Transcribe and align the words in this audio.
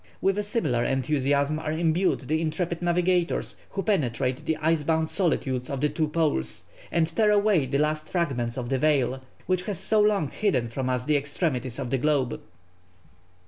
With 0.19 0.39
a 0.39 0.41
similar 0.41 0.83
enthusiasm 0.83 1.59
are 1.59 1.71
imbued 1.73 2.21
the 2.21 2.41
intrepid 2.41 2.81
navigators 2.81 3.55
who 3.69 3.83
penetrate 3.83 4.43
the 4.47 4.57
ice 4.57 4.83
bound 4.83 5.11
solitudes 5.11 5.69
of 5.69 5.79
the 5.79 5.89
two 5.89 6.07
poles, 6.07 6.63
and 6.91 7.05
tear 7.07 7.29
away 7.29 7.67
the 7.67 7.77
last 7.77 8.09
fragments 8.09 8.57
of 8.57 8.69
the 8.69 8.79
veil 8.79 9.21
which 9.45 9.65
has 9.65 9.77
so 9.77 10.01
long 10.01 10.29
hidden 10.31 10.69
from 10.69 10.89
us 10.89 11.05
the 11.05 11.15
extremities 11.17 11.77
of 11.77 11.91
the 11.91 11.99
globe. 11.99 12.41